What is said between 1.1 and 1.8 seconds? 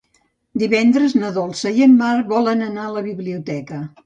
na Dolça